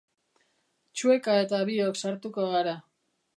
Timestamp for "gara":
2.57-2.75